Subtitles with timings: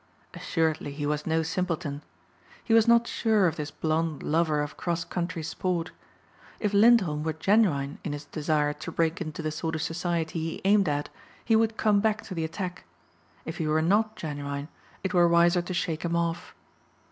[0.33, 2.01] Assuredly he was no simpleton.
[2.63, 5.91] He was not sure of this blond lover of cross country sport.
[6.59, 10.61] If Lindholm were genuine in his desire to break into the sort of society he
[10.65, 11.09] aimed at
[11.45, 12.85] he would come back to the attack.
[13.45, 14.69] If he were not genuine
[15.03, 16.55] it were wiser to shake him off.